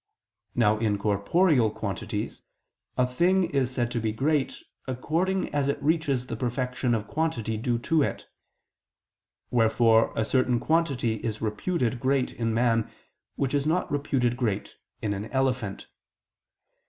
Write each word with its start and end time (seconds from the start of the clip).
Now 0.55 0.79
in 0.79 0.97
corporeal 0.97 1.69
quantities, 1.69 2.41
a 2.97 3.05
thing 3.05 3.43
is 3.51 3.69
said 3.69 3.91
to 3.91 3.99
be 3.99 4.11
great, 4.11 4.63
according 4.87 5.53
as 5.53 5.69
it 5.69 5.77
reaches 5.79 6.25
the 6.25 6.35
perfection 6.35 6.95
of 6.95 7.05
quantity 7.07 7.55
due 7.55 7.77
to 7.77 8.01
it; 8.01 8.25
wherefore 9.51 10.11
a 10.17 10.25
certain 10.25 10.59
quantity 10.59 11.17
is 11.17 11.39
reputed 11.39 11.99
great 11.99 12.31
in 12.31 12.51
man, 12.51 12.89
which 13.35 13.53
is 13.53 13.67
not 13.67 13.91
reputed 13.91 14.37
great 14.37 14.75
in 15.03 15.13
an 15.13 15.25
elephant. 15.25 15.85